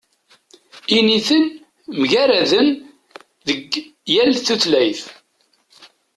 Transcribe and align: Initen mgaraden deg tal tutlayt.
Initen 0.97 1.43
mgaraden 1.99 2.67
deg 3.45 3.57
tal 4.11 4.31
tutlayt. 4.45 5.01